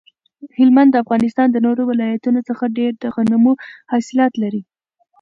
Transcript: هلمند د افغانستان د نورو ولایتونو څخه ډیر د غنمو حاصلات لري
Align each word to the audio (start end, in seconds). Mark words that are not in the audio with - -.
هلمند 0.57 0.89
د 0.91 0.95
افغانستان 1.03 1.47
د 1.51 1.57
نورو 1.65 1.81
ولایتونو 1.91 2.39
څخه 2.49 2.73
ډیر 2.77 2.91
د 2.97 3.03
غنمو 3.15 3.53
حاصلات 3.91 4.33
لري 4.43 4.61